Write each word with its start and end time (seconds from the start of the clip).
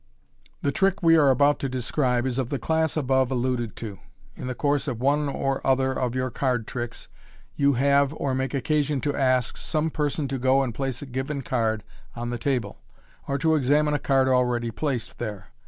The 0.63 0.71
trick 0.71 1.03
we 1.03 1.15
are 1.15 1.29
about 1.29 1.59
to 1.59 1.69
describe 1.69 2.25
is 2.25 2.39
of 2.39 2.49
the 2.49 2.57
class 2.57 2.97
above 2.97 3.29
alluded 3.29 3.75
to. 3.75 3.99
In 4.35 4.47
the 4.47 4.55
course 4.55 4.87
of 4.87 4.99
one 4.99 5.29
or 5.29 5.61
other 5.63 5.91
of 5.93 6.15
your 6.15 6.31
card 6.31 6.65
tricks, 6.65 7.07
you 7.55 7.73
have 7.73 8.11
or 8.15 8.33
make 8.33 8.55
occasion 8.55 8.99
to 9.01 9.15
ask 9.15 9.57
some 9.57 9.91
person 9.91 10.27
to 10.29 10.39
go 10.39 10.63
and 10.63 10.73
p'ace 10.73 11.03
a 11.03 11.05
given 11.05 11.43
card 11.43 11.83
on 12.15 12.31
the 12.31 12.39
table, 12.39 12.81
or 13.27 13.37
to 13.37 13.53
examine 13.53 13.93
a 13.93 13.99
card 13.99 14.27
already 14.27 14.71
placed 14.71 15.19
there. 15.19 15.49